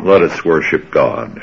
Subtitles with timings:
[0.00, 1.42] Let us worship God.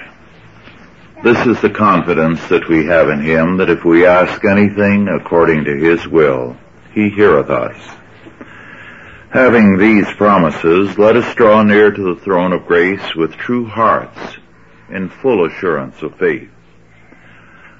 [1.23, 5.65] This is the confidence that we have in Him that if we ask anything according
[5.65, 6.55] to His will,
[6.93, 7.77] He heareth us.
[9.31, 14.37] Having these promises, let us draw near to the throne of grace with true hearts,
[14.89, 16.49] in full assurance of faith.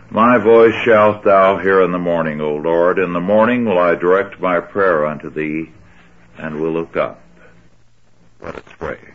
[0.10, 3.00] My voice shalt thou hear in the morning, O Lord.
[3.00, 5.71] In the morning will I direct my prayer unto thee,
[6.38, 7.21] and will look up.
[8.42, 9.14] Let us pray.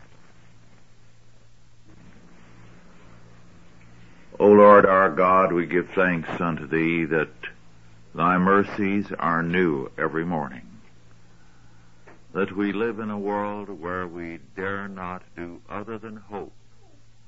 [4.40, 7.28] O Lord our God, we give thanks unto thee that
[8.14, 10.66] thy mercies are new every morning.
[12.32, 16.54] That we live in a world where we dare not do other than hope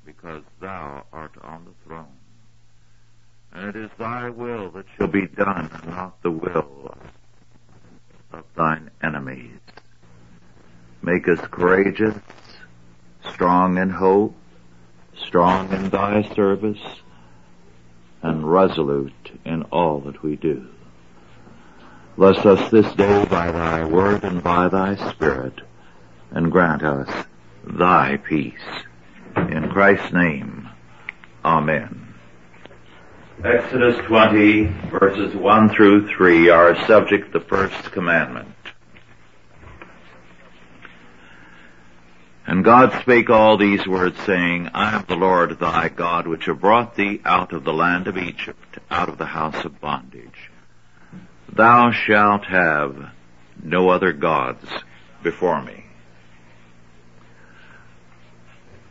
[0.06, 2.17] because thou art on the throne.
[3.53, 6.97] And it is thy will that shall be done, not the will
[8.33, 9.61] of thine enemies.
[11.03, 12.17] Make us courageous,
[13.34, 14.34] strong in hope,
[15.27, 16.81] strong in thy service,
[18.23, 20.67] and resolute in all that we do.
[22.17, 25.61] Bless us this day by thy word and by thy spirit,
[26.31, 27.27] and grant us
[27.65, 28.84] thy peace.
[29.37, 30.69] In Christ's name,
[31.45, 32.15] Amen.
[33.45, 38.48] Exodus 20 verses 1 through 3 are subject the first commandment.
[42.47, 46.61] And God spake all these words, saying, I am the Lord thy God, which have
[46.61, 50.51] brought thee out of the land of Egypt, out of the house of bondage.
[51.53, 53.11] Thou shalt have
[53.62, 54.67] no other gods
[55.23, 55.84] before me.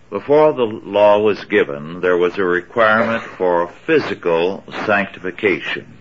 [0.10, 5.98] Before the law was given, there was a requirement for physical sanctification.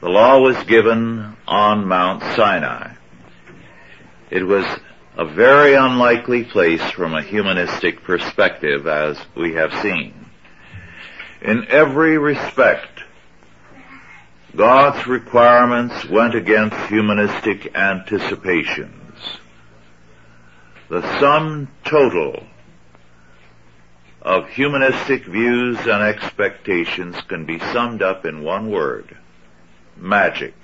[0.00, 2.94] The law was given on Mount Sinai.
[4.30, 4.64] It was
[5.16, 10.12] a very unlikely place from a humanistic perspective as we have seen.
[11.40, 13.00] In every respect,
[14.54, 19.38] God's requirements went against humanistic anticipations.
[20.90, 22.44] The sum total
[24.20, 29.16] of humanistic views and expectations can be summed up in one word,
[29.96, 30.54] magic.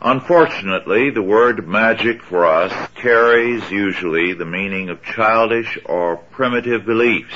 [0.00, 7.34] Unfortunately, the word magic for us carries usually the meaning of childish or primitive beliefs.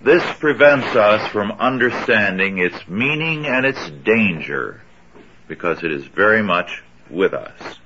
[0.00, 4.80] This prevents us from understanding its meaning and its danger
[5.46, 7.78] because it is very much with us.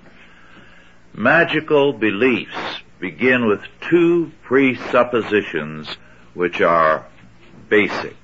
[1.12, 5.96] Magical beliefs begin with two presuppositions
[6.34, 7.04] which are
[7.68, 8.16] basic.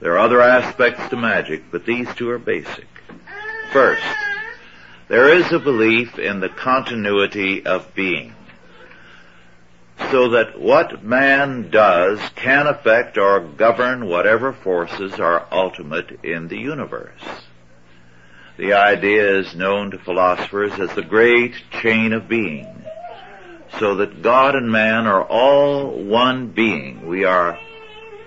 [0.00, 2.86] There are other aspects to magic, but these two are basic.
[3.72, 4.02] First,
[5.06, 8.34] there is a belief in the continuity of being.
[10.10, 16.58] So that what man does can affect or govern whatever forces are ultimate in the
[16.58, 17.22] universe.
[18.56, 22.84] The idea is known to philosophers as the great chain of being.
[23.78, 27.06] So that God and man are all one being.
[27.06, 27.56] We are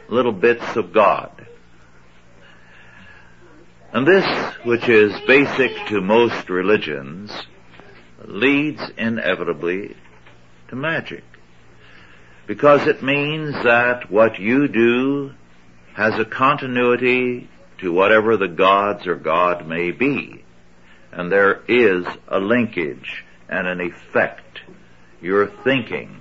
[0.07, 1.32] little bits of God.
[3.93, 4.25] And this,
[4.63, 7.31] which is basic to most religions,
[8.25, 9.95] leads inevitably
[10.69, 11.23] to magic.
[12.47, 15.33] Because it means that what you do
[15.93, 20.43] has a continuity to whatever the gods or God may be.
[21.11, 24.61] And there is a linkage and an effect.
[25.21, 26.19] Your thinking,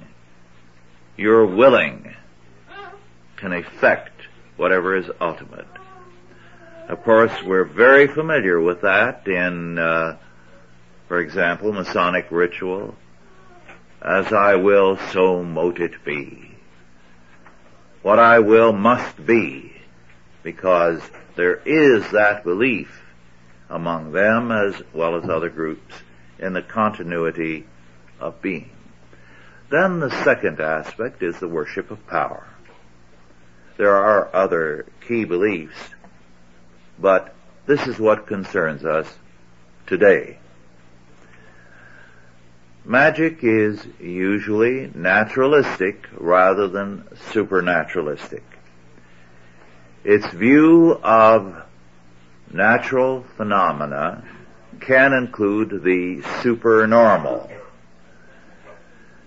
[1.17, 2.15] your willing
[3.37, 4.13] can affect
[4.59, 5.72] whatever is ultimate.
[6.89, 10.17] Of course, we're very familiar with that in, uh,
[11.07, 12.97] for example, Masonic ritual.
[14.03, 16.57] As I will, so mote it be.
[18.03, 19.73] What I will must be,
[20.43, 21.01] because
[21.37, 23.01] there is that belief
[23.71, 25.95] among them as well as other groups
[26.41, 27.65] in the continuity
[28.19, 28.71] of being.
[29.71, 32.45] Then the second aspect is the worship of power.
[33.79, 35.91] There are other key beliefs
[37.03, 37.35] but
[37.67, 39.13] this is what concerns us
[39.87, 40.39] today.
[42.85, 48.43] Magic is usually naturalistic rather than supernaturalistic.
[50.05, 51.63] Its view of
[52.53, 54.25] natural phenomena
[54.81, 57.51] can include the supernormal.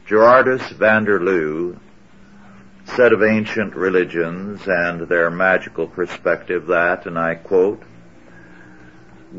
[0.08, 1.80] Gerardus van der Leeuw
[2.86, 7.82] said of ancient religions and their magical perspective that, and I quote,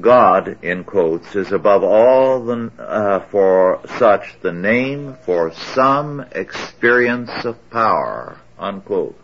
[0.00, 7.44] God, in quotes, is above all the, uh, for such the name for some experience
[7.44, 9.18] of power, unquote.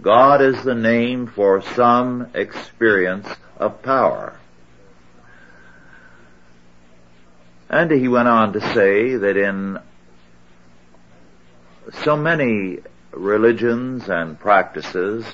[0.00, 4.38] God is the name for some experience of power.
[7.68, 9.78] And he went on to say that in
[12.04, 12.78] so many
[13.12, 15.24] religions and practices,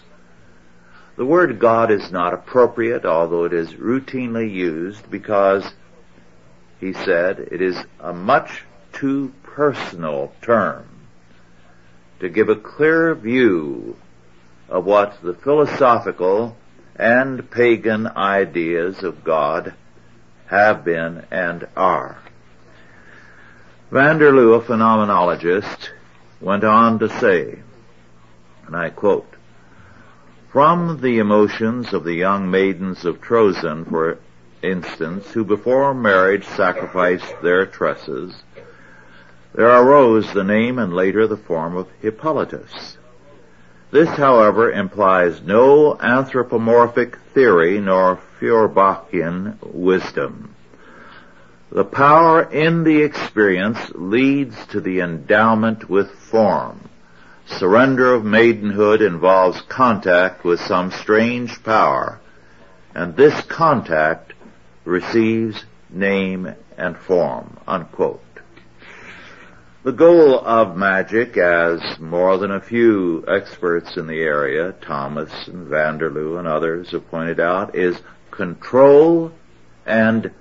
[1.17, 5.65] the word God is not appropriate, although it is routinely used because,
[6.79, 10.87] he said, it is a much too personal term
[12.21, 13.97] to give a clear view
[14.69, 16.57] of what the philosophical
[16.97, 19.75] and pagan ideas of God
[20.47, 22.19] have been and are.
[23.91, 25.91] Van der Leeuw, a phenomenologist,
[26.41, 27.59] went on to say,
[28.67, 29.37] and I quote,
[30.51, 34.19] from the emotions of the young maidens of Troezen, for
[34.63, 38.43] instance, who before marriage sacrificed their tresses,
[39.55, 42.97] there arose the name and later the form of Hippolytus.
[43.91, 50.55] This, however, implies no anthropomorphic theory nor Feuerbachian wisdom.
[51.71, 56.89] The power in the experience leads to the endowment with form.
[57.47, 62.21] Surrender of maidenhood involves contact with some strange power,
[62.95, 64.33] and this contact
[64.85, 68.21] receives name and form, unquote.
[69.85, 75.69] The goal of magic, as more than a few experts in the area, Thomas and
[75.69, 78.03] van der Leeuw and others have pointed out, is
[78.33, 79.31] control
[79.87, 80.33] and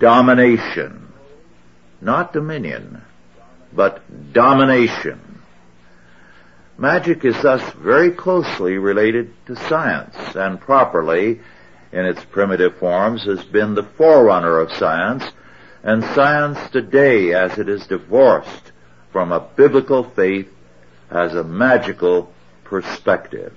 [0.00, 1.12] domination.
[2.00, 3.02] Not dominion,
[3.72, 5.29] but domination.
[6.80, 11.38] Magic is thus very closely related to science and properly,
[11.92, 15.22] in its primitive forms, has been the forerunner of science,
[15.82, 18.72] and science today, as it is divorced
[19.12, 20.48] from a biblical faith,
[21.10, 22.32] has a magical
[22.64, 23.54] perspective.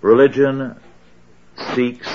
[0.00, 0.74] Religion
[1.72, 2.08] seeks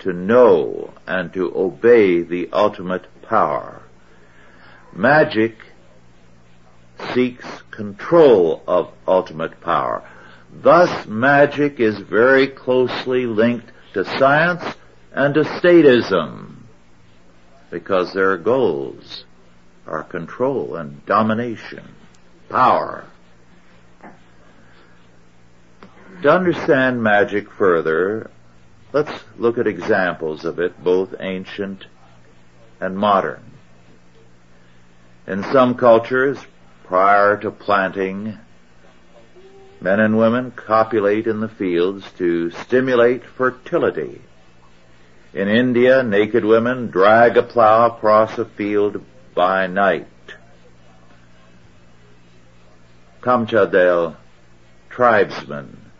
[0.00, 3.80] to know and to obey the ultimate power.
[4.92, 5.56] Magic
[7.12, 10.02] seeks control of ultimate power.
[10.52, 14.64] Thus magic is very closely linked to science
[15.12, 16.56] and to statism
[17.70, 19.24] because their goals
[19.86, 21.82] are control and domination,
[22.48, 23.04] power.
[26.22, 28.30] To understand magic further,
[28.92, 31.86] let's look at examples of it, both ancient
[32.80, 33.42] and modern.
[35.26, 36.38] In some cultures,
[36.92, 38.36] prior to planting,
[39.80, 44.20] men and women copulate in the fields to stimulate fertility.
[45.32, 49.02] In India, naked women drag a plow across a field
[49.34, 50.06] by night.
[53.22, 54.14] Kamchadale
[54.90, 55.90] tribesmen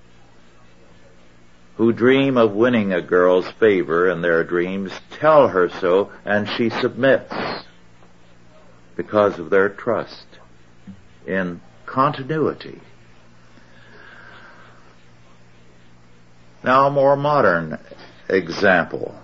[1.77, 6.69] who dream of winning a girl's favor in their dreams tell her so and she
[6.69, 7.33] submits
[8.95, 10.27] because of their trust
[11.27, 12.81] in continuity.
[16.65, 17.79] Now a more modern
[18.29, 19.19] example.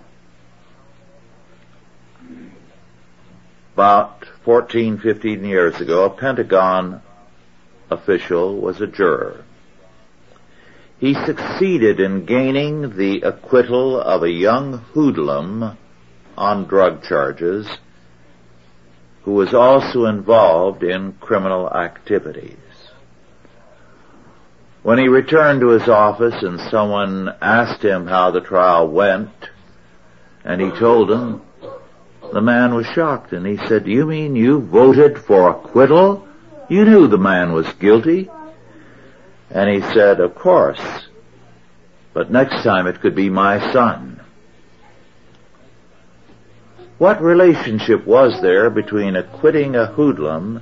[3.73, 7.01] About 14, 15 years ago, a Pentagon
[7.89, 9.45] official was a juror.
[10.99, 15.77] He succeeded in gaining the acquittal of a young hoodlum
[16.37, 17.65] on drug charges
[19.23, 22.57] who was also involved in criminal activities.
[24.81, 29.29] When he returned to his office and someone asked him how the trial went,
[30.45, 31.41] and he told them,
[32.31, 36.27] the man was shocked and he said, you mean you voted for acquittal?
[36.69, 38.29] You knew the man was guilty?
[39.49, 40.81] And he said, of course,
[42.13, 44.18] but next time it could be my son.
[46.99, 50.61] What relationship was there between acquitting a hoodlum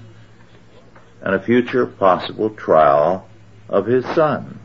[1.20, 3.28] and a future possible trial
[3.68, 4.60] of his son?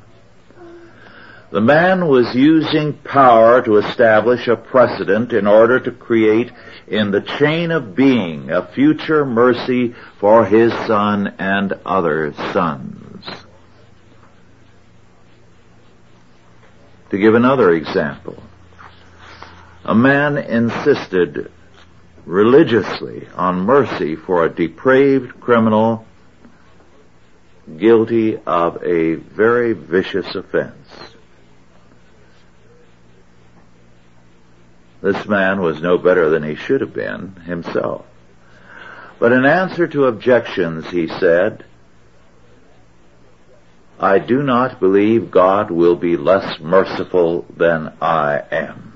[1.50, 6.52] The man was using power to establish a precedent in order to create
[6.86, 13.26] in the chain of being a future mercy for his son and other sons.
[17.08, 18.42] To give another example,
[19.86, 21.50] a man insisted
[22.24, 26.06] religiously on mercy for a depraved criminal
[27.78, 30.88] guilty of a very vicious offense.
[35.00, 38.06] This man was no better than he should have been himself.
[39.18, 41.64] But in answer to objections, he said,
[43.98, 48.91] I do not believe God will be less merciful than I am.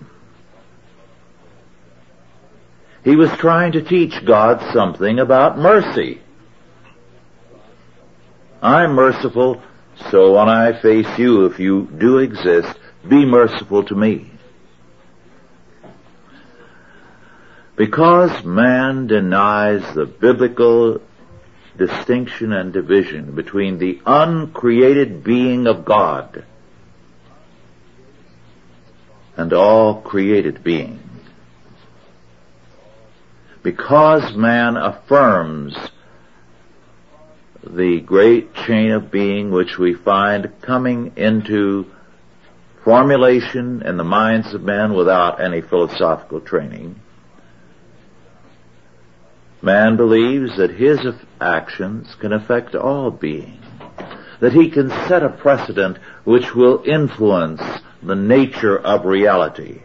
[3.06, 6.20] He was trying to teach God something about mercy.
[8.60, 9.62] I'm merciful,
[10.10, 12.76] so when I face you, if you do exist,
[13.08, 14.28] be merciful to me.
[17.76, 21.00] Because man denies the biblical
[21.78, 26.44] distinction and division between the uncreated being of God
[29.36, 31.05] and all created being.
[33.66, 35.76] Because man affirms
[37.64, 41.90] the great chain of being which we find coming into
[42.84, 47.00] formulation in the minds of men without any philosophical training,
[49.62, 51.00] Man believes that his
[51.40, 53.58] actions can affect all being,
[54.38, 57.62] that he can set a precedent which will influence
[58.00, 59.80] the nature of reality.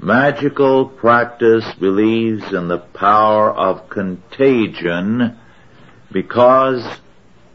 [0.00, 5.36] Magical practice believes in the power of contagion
[6.12, 7.00] because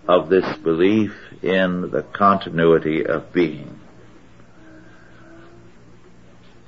[0.08, 3.80] of this belief in the continuity of being.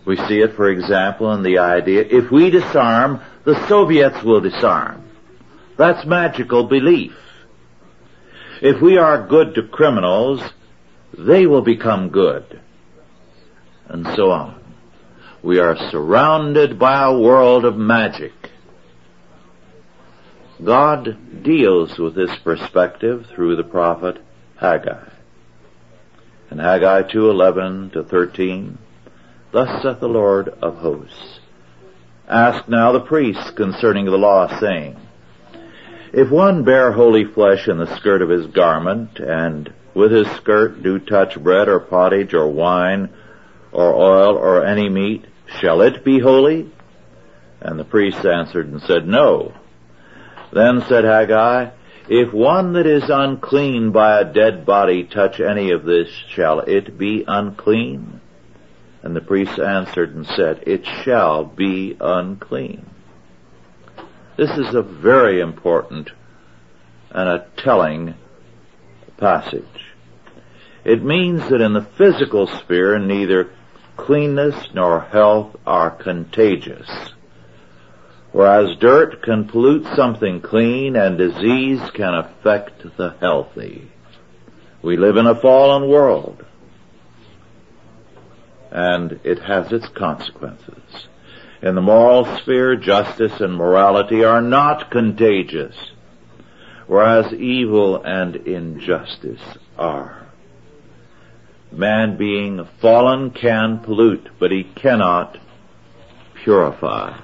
[0.05, 5.03] We see it, for example, in the idea, if we disarm, the Soviets will disarm.
[5.77, 7.17] That's magical belief.
[8.61, 10.41] If we are good to criminals,
[11.17, 12.61] they will become good.
[13.87, 14.64] And so on.
[15.45, 18.33] We are surrounded by a world of magic.
[20.63, 24.17] God deals with this perspective through the prophet
[24.55, 25.07] Haggai.
[26.49, 28.79] In Haggai 2:11 to 13,
[29.51, 31.39] Thus saith the Lord of hosts.
[32.27, 34.95] Ask now the priests concerning the law, saying,
[36.11, 40.81] If one bear holy flesh in the skirt of his garment, and with his skirt
[40.81, 43.09] do touch bread or pottage or wine
[43.71, 45.23] or oil or any meat,
[45.59, 46.71] shall it be holy?
[47.61, 49.53] And the priests answered and said, No.
[50.51, 51.71] Then said Haggai,
[52.07, 56.97] If one that is unclean by a dead body touch any of this, shall it
[56.97, 58.21] be unclean?
[59.01, 62.85] And the priest answered and said, It shall be unclean.
[64.37, 66.11] This is a very important
[67.11, 68.15] and a telling
[69.17, 69.63] passage.
[70.83, 73.49] It means that in the physical sphere, neither
[73.97, 76.89] cleanness nor health are contagious.
[78.31, 83.89] Whereas dirt can pollute something clean and disease can affect the healthy.
[84.81, 86.45] We live in a fallen world
[88.75, 91.07] and it has its consequences.
[91.61, 95.75] In the moral sphere, justice and morality are not contagious,
[96.85, 99.41] whereas evil and injustice
[99.77, 100.24] are.
[101.75, 105.37] Man being fallen can pollute, but he cannot
[106.35, 107.19] purify.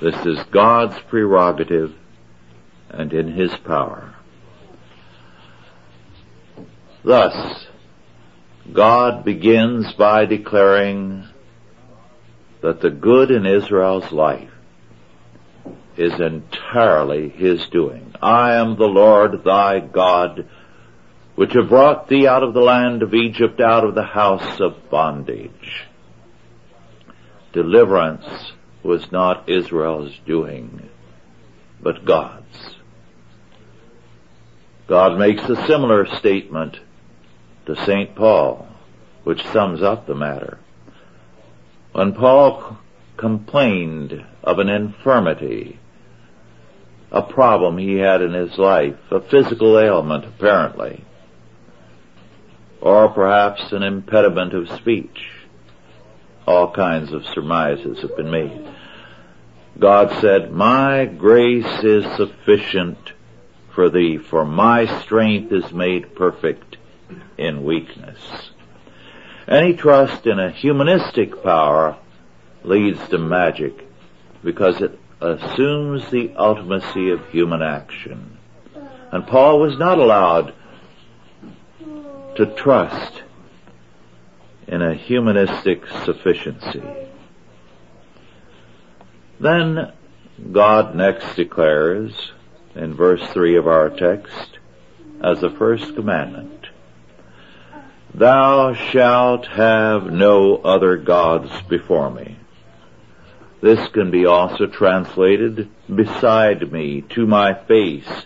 [0.00, 1.94] This is God's prerogative
[2.88, 4.14] and in his power.
[7.04, 7.66] Thus,
[8.72, 11.26] God begins by declaring
[12.62, 14.50] that the good in Israel's life
[15.96, 18.14] is entirely His doing.
[18.22, 20.48] I am the Lord thy God,
[21.40, 24.90] which have brought thee out of the land of Egypt, out of the house of
[24.90, 25.86] bondage.
[27.54, 30.90] Deliverance was not Israel's doing,
[31.80, 32.76] but God's.
[34.86, 36.78] God makes a similar statement
[37.64, 38.14] to St.
[38.14, 38.68] Paul,
[39.24, 40.58] which sums up the matter.
[41.92, 42.76] When Paul
[43.16, 45.80] complained of an infirmity,
[47.10, 51.06] a problem he had in his life, a physical ailment apparently,
[52.80, 55.30] or perhaps an impediment of speech.
[56.46, 58.68] All kinds of surmises have been made.
[59.78, 63.12] God said, My grace is sufficient
[63.74, 66.76] for thee, for my strength is made perfect
[67.38, 68.50] in weakness.
[69.46, 71.96] Any trust in a humanistic power
[72.62, 73.86] leads to magic
[74.42, 78.38] because it assumes the ultimacy of human action.
[79.12, 80.54] And Paul was not allowed
[82.40, 83.22] to trust
[84.66, 86.82] in a humanistic sufficiency.
[89.38, 89.92] Then
[90.50, 92.32] God next declares
[92.74, 94.58] in verse 3 of our text
[95.22, 96.68] as the first commandment,
[98.14, 102.38] Thou shalt have no other gods before me.
[103.60, 108.24] This can be also translated beside me, to my face,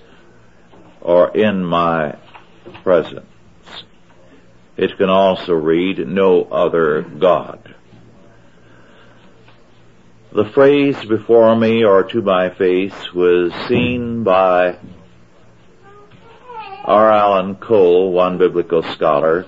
[1.01, 2.17] or in my
[2.85, 3.27] presence.
[4.77, 7.75] It can also read, no other God.
[10.33, 14.79] The phrase before me or to my face was seen by
[16.85, 17.13] R.
[17.13, 19.47] Alan Cole, one biblical scholar,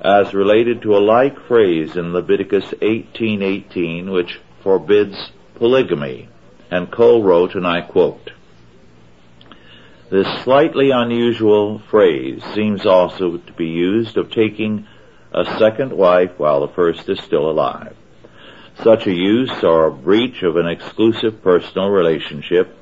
[0.00, 6.28] as related to a like phrase in Leviticus 18:18 which forbids polygamy.
[6.70, 8.30] And Cole wrote, and I quote,
[10.10, 14.86] this slightly unusual phrase seems also to be used of taking
[15.32, 17.94] a second wife while the first is still alive.
[18.82, 22.74] Such a use or a breach of an exclusive personal relationship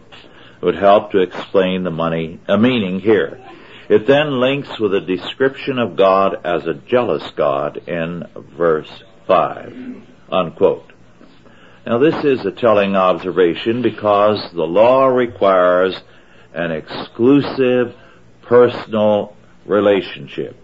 [0.61, 3.41] would help to explain the money, a meaning here.
[3.89, 8.25] It then links with a description of God as a jealous God in
[8.57, 8.91] verse
[9.27, 10.03] 5.
[10.31, 10.93] Unquote.
[11.87, 16.01] Now this is a telling observation because the law requires
[16.57, 17.95] an exclusive
[18.43, 19.37] personal
[19.67, 20.57] relationship.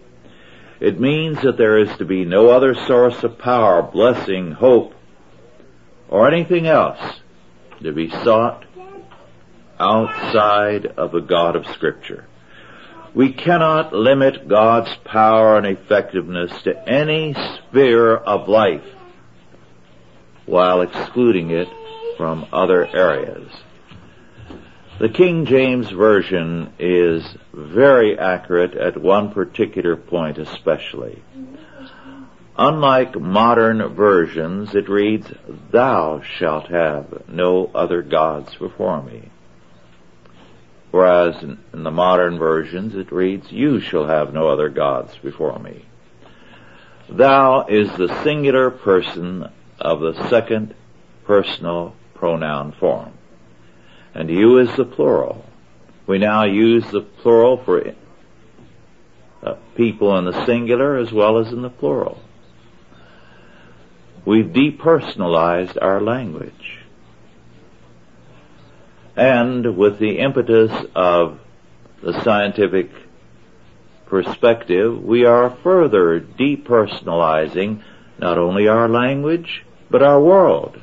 [0.79, 4.93] It means that there is to be no other source of power, blessing, hope,
[6.09, 6.99] or anything else
[7.81, 8.65] to be sought
[9.79, 12.25] outside of the God of Scripture.
[13.13, 18.85] We cannot limit God's power and effectiveness to any sphere of life
[20.45, 21.67] while excluding it
[22.17, 23.49] from other areas.
[24.99, 31.23] The King James Version is very accurate at one particular point especially.
[32.55, 35.33] Unlike modern versions, it reads,
[35.71, 39.29] Thou shalt have no other gods before me.
[40.91, 45.85] Whereas in, the modern versions it reads, You shall have no other gods before me.
[47.09, 50.75] Thou is the singular person of the second
[51.25, 53.13] personal pronoun form
[54.13, 55.45] and you is the plural.
[56.05, 57.93] We now use the plural for
[59.41, 62.21] uh, people in the singular as well as in the plural.
[64.25, 66.79] We've depersonalized our language.
[69.15, 71.39] And with the impetus of
[72.01, 72.89] the scientific
[74.05, 77.83] perspective, we are further depersonalizing
[78.17, 80.81] not only our language, but our world.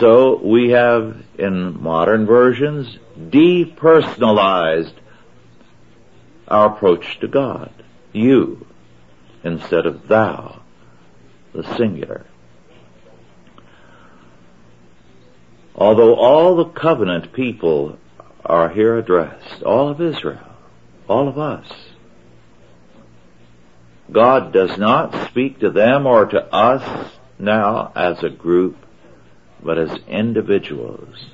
[0.00, 4.94] So we have in modern versions depersonalized
[6.48, 7.72] our approach to God.
[8.12, 8.66] You
[9.44, 10.62] instead of thou,
[11.52, 12.24] the singular.
[15.74, 17.98] Although all the covenant people
[18.44, 20.56] are here addressed, all of Israel,
[21.08, 21.66] all of us,
[24.10, 28.76] God does not speak to them or to us now as a group
[29.62, 31.26] but as individuals.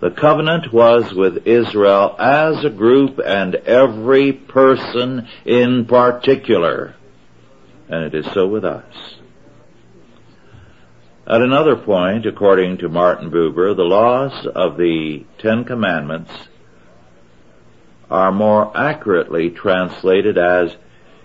[0.00, 6.96] The covenant was with Israel as a group and every person in particular.
[7.88, 9.16] And it is so with us.
[11.24, 16.32] At another point, according to Martin Buber, the laws of the Ten Commandments
[18.10, 20.76] are more accurately translated as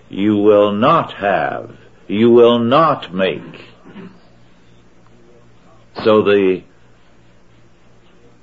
[0.08, 1.76] you will not have,
[2.06, 3.64] you will not make,
[6.04, 6.62] so the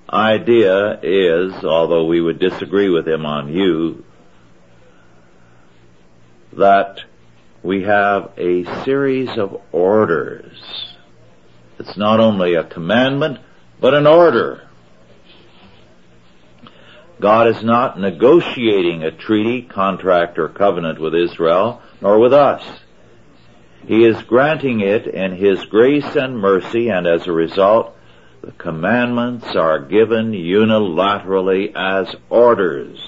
[0.09, 4.03] idea is, although we would disagree with him on you,
[6.53, 6.99] that
[7.63, 10.95] we have a series of orders.
[11.79, 13.39] It's not only a commandment,
[13.79, 14.67] but an order.
[17.19, 22.63] God is not negotiating a treaty, contract, or covenant with Israel, nor with us.
[23.87, 27.95] He is granting it in His grace and mercy, and as a result,
[28.41, 32.99] the commandments are given unilaterally as orders.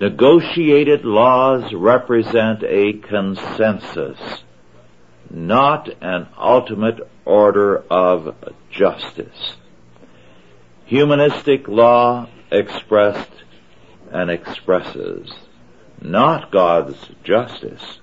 [0.00, 4.18] Negotiated laws represent a consensus,
[5.30, 8.34] not an ultimate order of
[8.70, 9.54] justice.
[10.84, 13.30] Humanistic law expressed
[14.12, 15.32] and expresses
[16.00, 17.98] not God's justice,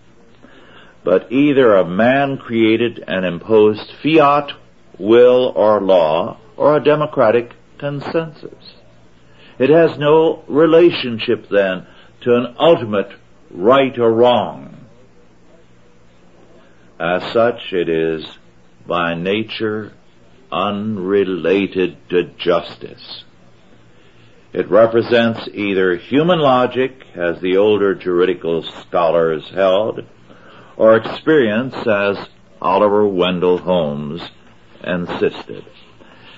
[1.03, 4.51] but either a man created and imposed fiat
[4.97, 8.75] will or law or a democratic consensus.
[9.59, 11.85] It has no relationship then
[12.21, 13.11] to an ultimate
[13.51, 14.85] right or wrong.
[16.99, 18.25] As such, it is
[18.87, 19.93] by nature
[20.51, 23.23] unrelated to justice.
[24.53, 30.05] It represents either human logic, as the older juridical scholars held,
[30.77, 32.17] or experience, as
[32.61, 34.21] Oliver Wendell Holmes
[34.83, 35.65] insisted.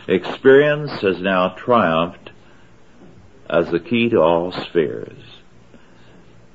[0.08, 2.32] Experience has now triumphed
[3.50, 5.18] as the key to all spheres.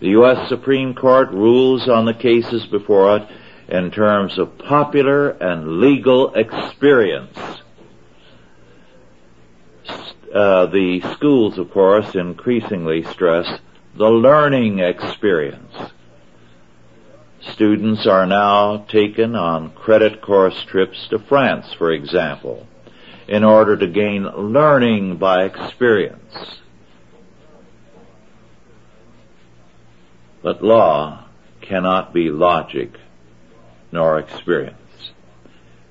[0.01, 0.49] The U.S.
[0.49, 3.29] Supreme Court rules on the cases before it
[3.69, 7.39] in terms of popular and legal experience.
[10.35, 13.61] Uh, the schools, of course, increasingly stress
[13.97, 15.70] the learning experience.
[17.43, 22.67] Students are now taken on credit course trips to France, for example,
[23.27, 26.61] in order to gain learning by experience.
[30.43, 31.25] But law
[31.63, 32.93] cannot be logic
[33.91, 34.77] nor experience.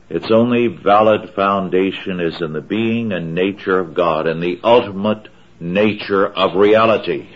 [0.10, 5.30] Its only valid foundation is in the being and nature of God and the ultimate
[5.60, 7.28] nature of reality.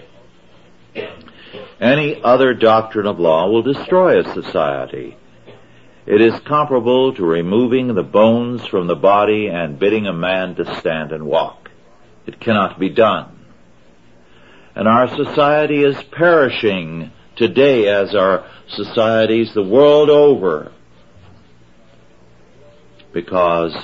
[1.84, 5.18] Any other doctrine of law will destroy a society.
[6.06, 10.80] It is comparable to removing the bones from the body and bidding a man to
[10.80, 11.72] stand and walk.
[12.26, 13.38] It cannot be done.
[14.76, 20.72] And our society is perishing today as our societies the world over
[23.12, 23.76] because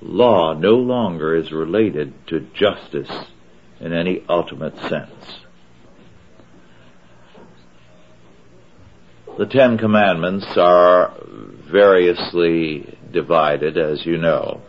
[0.00, 3.26] law no longer is related to justice
[3.78, 5.43] in any ultimate sense.
[9.36, 14.62] The Ten Commandments are variously divided, as you know.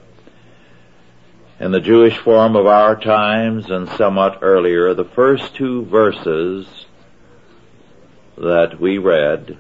[1.60, 6.88] In the Jewish form of our times and somewhat earlier, the first two verses
[8.40, 9.56] that we read,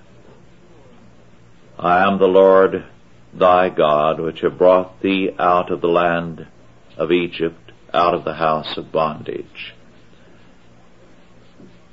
[1.77, 2.85] I am the Lord
[3.31, 6.47] thy God, which have brought thee out of the land
[6.97, 9.75] of Egypt, out of the house of bondage,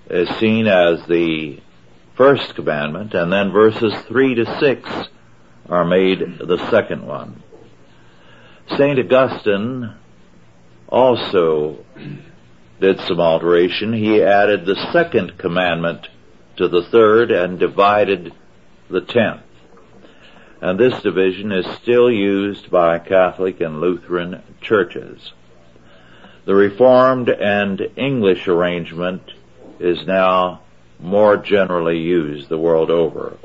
[0.08, 1.60] is seen as the
[2.16, 4.88] first commandment, and then verses three to six
[5.68, 7.42] are made the second one.
[8.68, 8.98] St.
[8.98, 9.94] Augustine
[10.88, 11.84] also
[12.80, 13.92] did some alteration.
[13.92, 16.08] He added the second commandment
[16.56, 18.32] to the third and divided
[18.90, 19.42] the tenth.
[20.60, 25.32] And this division is still used by Catholic and Lutheran churches.
[26.44, 29.22] The Reformed and English arrangement
[29.80, 30.61] is now
[31.02, 33.36] more generally used the world over.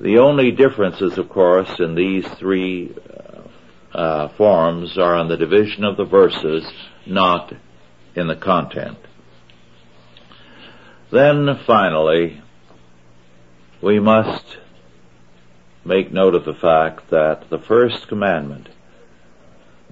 [0.00, 5.84] The only differences, of course, in these three uh, uh forms are in the division
[5.84, 6.64] of the verses,
[7.04, 7.52] not
[8.14, 8.98] in the content.
[11.10, 12.42] Then finally,
[13.82, 14.58] we must
[15.84, 18.68] make note of the fact that the first commandment,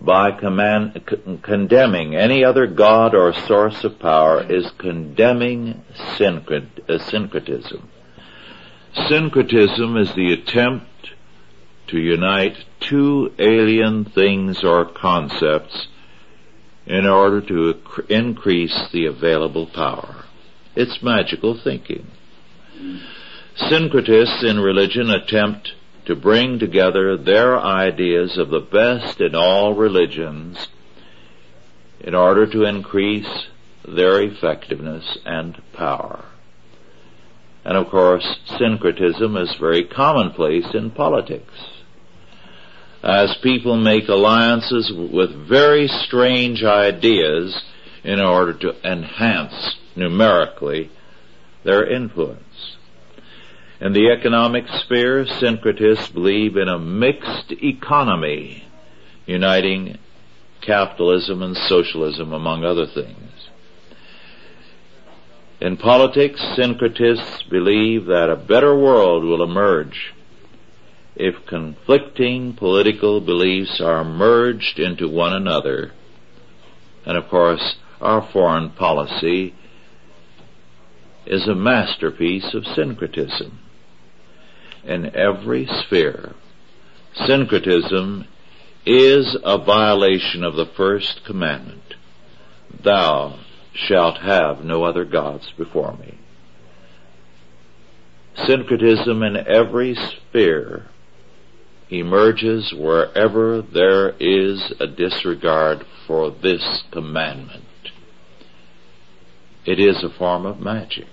[0.00, 7.88] by command, c- condemning any other god or source of power, is condemning uh, syncretism.
[9.08, 11.10] Syncretism is the attempt
[11.88, 15.88] to unite two alien things or concepts
[16.86, 17.74] in order to
[18.08, 20.24] increase the available power.
[20.74, 22.06] It's magical thinking.
[23.56, 25.72] Syncretists in religion attempt
[26.06, 30.68] to bring together their ideas of the best in all religions
[32.00, 33.46] in order to increase
[33.86, 36.24] their effectiveness and power.
[37.64, 38.24] And of course,
[38.58, 41.52] syncretism is very commonplace in politics.
[43.02, 47.60] As people make alliances with very strange ideas
[48.04, 50.90] in order to enhance numerically
[51.64, 52.45] their influence.
[53.78, 58.64] In the economic sphere, syncretists believe in a mixed economy,
[59.26, 59.98] uniting
[60.62, 63.50] capitalism and socialism among other things.
[65.60, 70.14] In politics, syncretists believe that a better world will emerge
[71.14, 75.92] if conflicting political beliefs are merged into one another.
[77.04, 79.54] And of course, our foreign policy
[81.26, 83.60] is a masterpiece of syncretism
[84.86, 86.34] in every sphere.
[87.26, 88.26] Syncretism
[88.84, 91.94] is a violation of the first commandment.
[92.82, 93.38] Thou
[93.74, 96.18] shalt have no other gods before me.
[98.46, 100.86] Syncretism in every sphere
[101.88, 107.64] emerges wherever there is a disregard for this commandment.
[109.64, 111.06] It is a form of magic.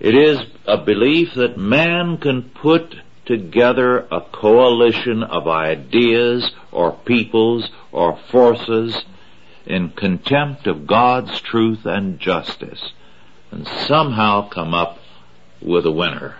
[0.00, 2.94] It is a belief that man can put
[3.26, 9.04] together a coalition of ideas or peoples or forces
[9.66, 12.92] in contempt of God's truth and justice
[13.50, 14.98] and somehow come up
[15.60, 16.36] with a winner.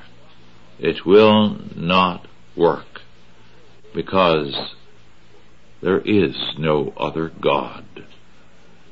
[0.79, 3.03] It will not work
[3.95, 4.75] because
[5.81, 7.85] there is no other God.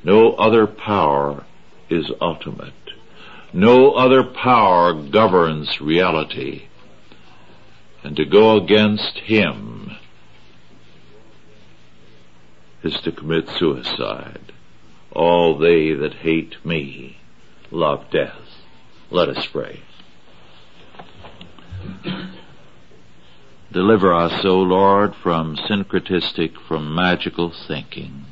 [0.02, 1.44] No other power
[1.88, 2.72] is ultimate.
[3.57, 6.69] No other power governs reality.
[8.03, 9.97] And to go against Him
[12.83, 14.53] is to commit suicide.
[15.11, 17.16] All they that hate me
[17.71, 18.42] love death.
[19.11, 19.81] Let us pray.
[23.73, 28.27] Deliver us, O Lord, from syncretistic, from magical thinking,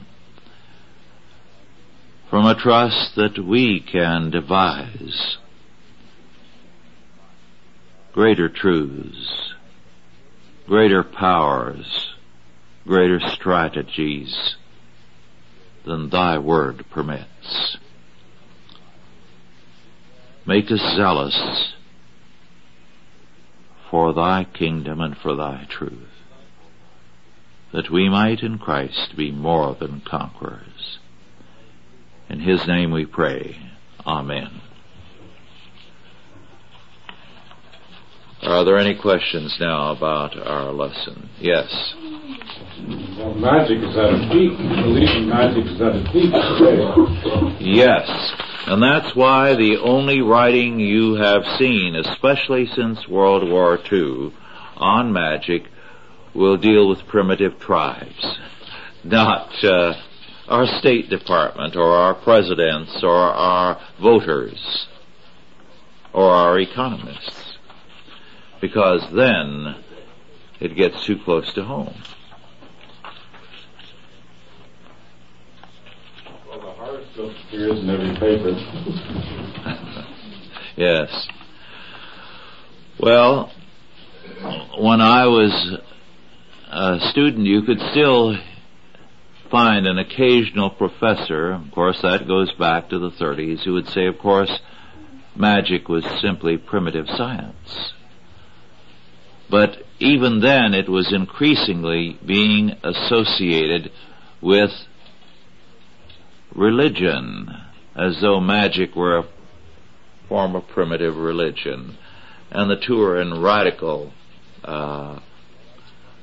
[2.35, 5.37] from a trust that we can devise
[8.13, 9.53] greater truths,
[10.67, 12.13] greater powers,
[12.85, 14.57] greater strategies
[15.87, 17.79] than thy word permits.
[20.45, 21.73] Make us zealous
[23.89, 26.11] for thy kingdom and for thy truth,
[27.73, 30.74] that we might in Christ be more than conquerors.
[32.29, 33.57] In his name we pray.
[34.07, 34.61] Amen.
[38.43, 41.31] Are there any questions now about our lesson?
[41.41, 41.95] Yes.
[43.17, 44.59] Well, magic is at a peak.
[44.59, 46.33] Belief in magic is at a peak.
[47.61, 48.07] Yes.
[48.67, 54.35] And that's why the only writing you have seen, especially since World War II,
[54.77, 55.65] on magic
[56.35, 58.39] will deal with primitive tribes,
[59.05, 59.95] not uh,
[60.49, 64.87] our State Department or our presidents or our voters
[66.13, 67.59] or our economists.
[68.61, 69.77] Because then
[70.61, 71.95] it gets too close to home.
[77.15, 78.51] still appears in every paper.
[80.77, 81.29] yes.
[82.99, 83.53] Well,
[84.79, 85.79] when I was
[86.71, 88.37] a student, you could still
[89.55, 94.07] find an occasional professor, of course that goes back to the 30s, who would say,
[94.07, 94.51] of course,
[95.37, 97.93] magic was simply primitive science.
[99.49, 103.93] But even then it was increasingly being associated
[104.43, 104.73] with
[106.53, 107.49] religion,
[107.95, 109.29] as though magic were a
[110.29, 111.97] form of primitive religion.
[112.51, 114.13] And the two are in radical
[114.65, 115.21] uh,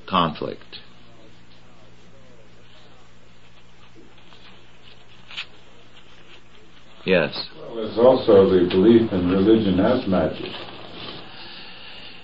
[0.06, 0.81] conflict.
[7.06, 7.50] Yes.
[7.58, 10.52] Well, there's also the belief in religion as magic.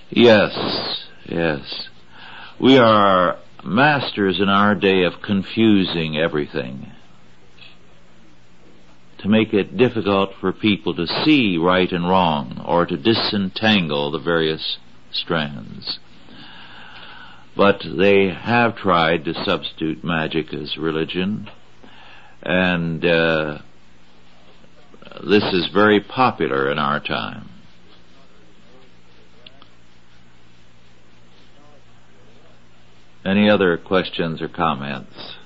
[0.10, 1.90] Yes, yes.
[2.60, 6.92] We are masters in our day of confusing everything
[9.20, 14.20] to make it difficult for people to see right and wrong or to disentangle the
[14.20, 14.78] various
[15.12, 16.00] strands.
[17.56, 21.50] But they have tried to substitute magic as religion
[22.44, 23.60] and uh,
[25.28, 27.50] this is very popular in our time.
[33.26, 35.38] Any other questions or comments?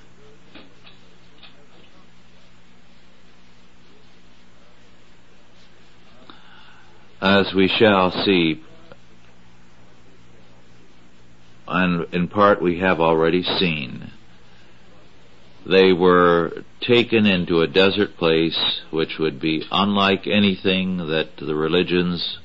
[7.22, 8.60] as we shall see,
[11.68, 14.10] and in part we have already seen,
[15.64, 22.38] they were taken into a desert place which would be unlike anything that the religions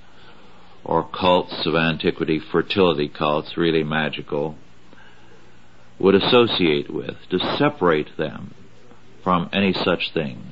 [0.83, 4.55] or cults of antiquity, fertility cults, really magical,
[5.99, 8.53] would associate with, to separate them
[9.23, 10.51] from any such thing.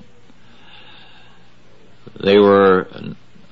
[2.22, 2.88] They were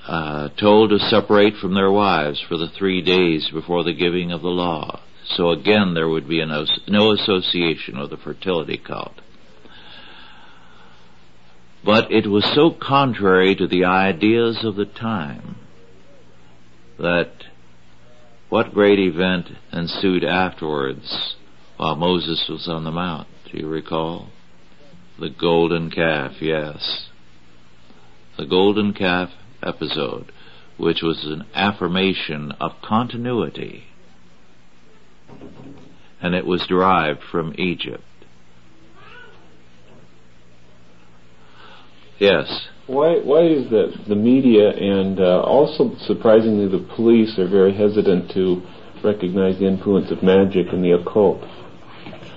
[0.06, 4.42] uh, told to separate from their wives for the three days before the giving of
[4.42, 5.02] the law.
[5.26, 9.22] So again, there would be no, no association with the fertility cult.
[11.86, 15.56] But it was so contrary to the ideas of the time
[16.98, 17.32] that
[18.50, 21.36] what great event ensued afterwards
[21.78, 23.28] while Moses was on the mount?
[23.52, 24.30] Do you recall?
[25.20, 27.08] The golden calf, yes.
[28.38, 29.30] The golden calf
[29.62, 30.32] episode,
[30.78, 33.86] which was an affirmation of continuity.
[36.22, 38.04] And it was derived from Egypt.
[42.20, 42.68] Yes.
[42.88, 48.32] Why, why is that the media and uh, also surprisingly the police are very hesitant
[48.32, 48.62] to
[49.04, 51.44] recognize the influence of magic and the occult?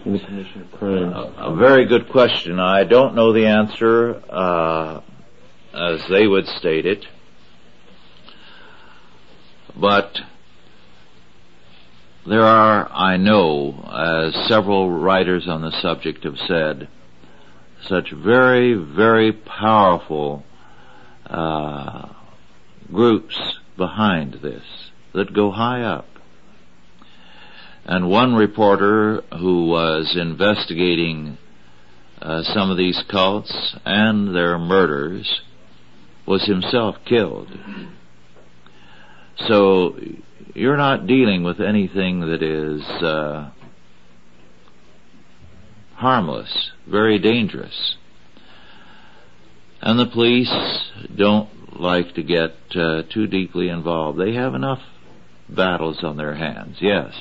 [0.07, 1.13] in the commission of crimes?
[1.15, 2.59] A, a very good question.
[2.59, 5.01] I don't know the answer uh,
[5.75, 7.05] as they would state it,
[9.79, 10.17] but
[12.27, 16.89] there are, I know, as several writers on the subject have said,
[17.83, 20.45] such very, very powerful
[21.27, 22.09] uh,
[22.93, 24.63] groups behind this
[25.13, 26.07] that go high up.
[27.85, 31.39] And one reporter who was investigating
[32.21, 35.43] uh, some of these cults and their murders
[36.27, 37.49] was himself killed.
[39.47, 39.99] So
[40.55, 43.51] you're not dealing with anything that is uh,
[45.95, 47.97] harmless, very dangerous.
[49.81, 50.53] And the police
[51.17, 54.19] don't like to get uh, too deeply involved.
[54.19, 54.81] They have enough
[55.49, 57.13] battles on their hands, yes.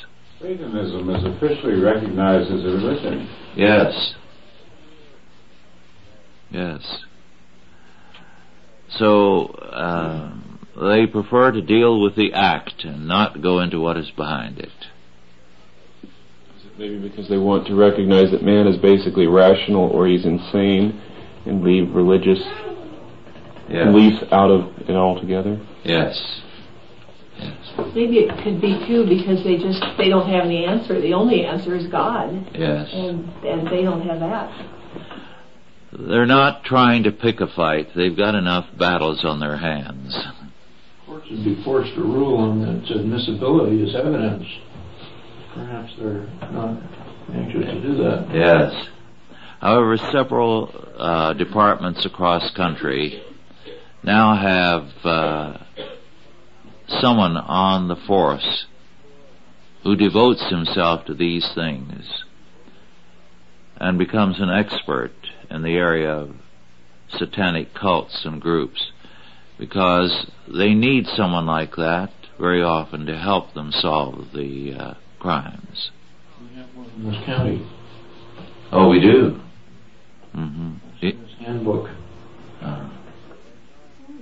[0.41, 3.29] Satanism is officially recognized as a religion.
[3.55, 4.15] Yes.
[6.51, 7.03] Yes.
[8.97, 10.33] So, uh,
[10.79, 14.71] they prefer to deal with the act and not go into what is behind it.
[16.75, 20.25] Is it maybe because they want to recognize that man is basically rational or he's
[20.25, 21.01] insane
[21.45, 22.39] and leave religious
[23.69, 23.85] yes.
[23.85, 25.59] beliefs out of it altogether?
[25.83, 26.41] Yes.
[27.37, 27.53] Yes.
[27.93, 31.01] Maybe it could be too because they just they don't have any answer.
[31.01, 32.47] The only answer is God.
[32.53, 32.89] Yes.
[32.93, 34.71] And and they don't have that.
[35.97, 37.89] They're not trying to pick a fight.
[37.95, 40.17] They've got enough battles on their hands.
[41.05, 44.45] Courts would be forced to rule on its admissibility as evidence.
[45.55, 46.81] Perhaps they're not
[47.33, 48.27] anxious to do that.
[48.33, 48.89] Yes.
[49.61, 53.23] However, several uh, departments across country
[54.03, 55.57] now have uh,
[56.87, 58.65] someone on the force
[59.83, 62.25] who devotes himself to these things
[63.77, 65.13] and becomes an expert
[65.49, 66.35] in the area of
[67.09, 68.91] satanic cults and groups
[69.57, 74.93] because they need someone like that very often to help them solve the uh,
[75.25, 75.89] crimes.
[76.39, 77.67] We have one in this county.
[78.71, 79.41] Oh, we do.
[80.35, 80.73] Mm-hmm.
[81.01, 81.89] His handbook.
[82.61, 82.89] Uh,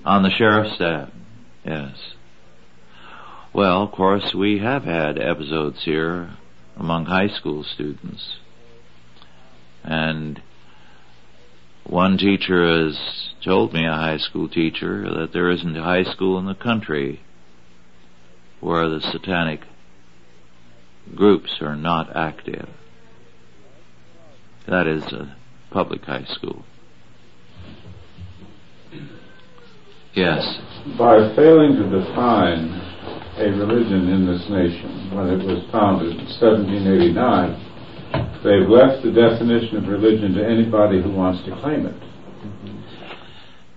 [0.05, 1.09] on the sheriff's staff,
[1.65, 1.97] yes.
[3.53, 6.37] Well, of course, we have had episodes here
[6.77, 8.37] among high school students.
[9.83, 10.41] And
[11.85, 12.97] one teacher has
[13.43, 17.19] told me, a high school teacher, that there isn't a high school in the country
[18.61, 19.63] where the satanic
[21.15, 22.69] groups are not active.
[24.67, 25.35] That is a
[25.71, 26.63] public high school.
[30.13, 30.59] Yes.
[30.97, 32.69] By failing to define
[33.37, 37.55] a religion in this nation when it was founded in 1789,
[38.43, 41.95] they've left the definition of religion to anybody who wants to claim it.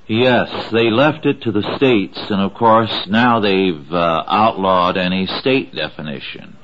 [0.08, 5.26] Yes, they left it to the states, and of course now they've uh, outlawed any
[5.26, 6.56] state definition.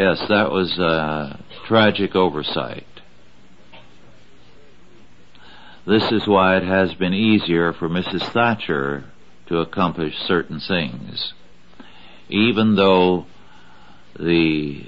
[0.00, 2.86] Yes, that was a tragic oversight.
[5.86, 8.32] This is why it has been easier for Mrs.
[8.32, 9.04] Thatcher
[9.48, 11.34] to accomplish certain things.
[12.30, 13.26] Even though
[14.18, 14.86] the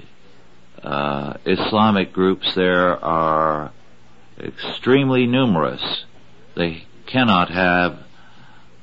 [0.81, 3.71] uh, Islamic groups there are
[4.39, 6.05] extremely numerous,
[6.55, 7.99] they cannot have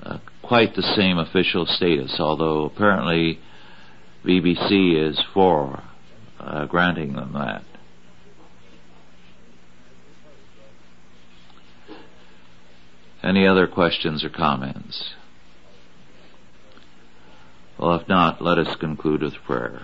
[0.04, 3.40] uh, quite the same official status, although apparently
[4.24, 5.82] BBC is for
[6.40, 7.64] uh, granting them that.
[13.22, 15.10] Any other questions or comments?
[17.78, 19.82] Well, if not, let us conclude with prayer.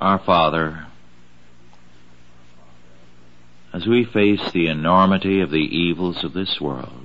[0.00, 0.86] Our Father,
[3.72, 7.03] as we face the enormity of the evils of this world,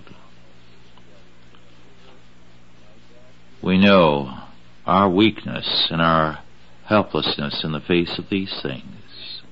[3.69, 4.36] we know
[4.88, 6.39] our weakness and our
[6.86, 9.43] helplessness in the face of these things.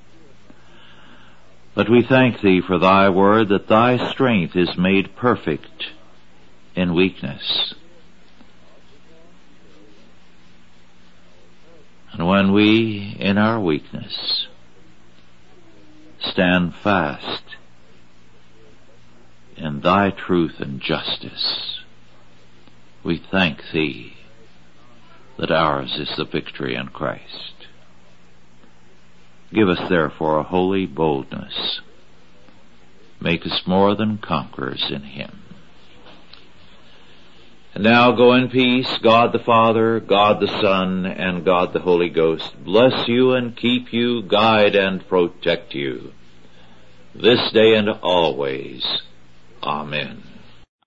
[1.76, 5.92] But we thank Thee for Thy word that Thy strength is made perfect
[6.74, 7.74] in weakness.
[12.10, 14.48] And when we, in our weakness,
[16.18, 17.44] stand fast
[19.56, 21.78] in Thy truth and justice,
[23.04, 24.17] we thank Thee
[25.38, 27.54] that ours is the victory in Christ.
[29.52, 31.80] Give us therefore a holy boldness.
[33.20, 35.40] Make us more than conquerors in Him.
[37.74, 38.98] And now go in peace.
[39.02, 43.92] God the Father, God the Son, and God the Holy Ghost bless you and keep
[43.92, 46.12] you, guide and protect you.
[47.14, 48.84] This day and always.
[49.62, 50.27] Amen.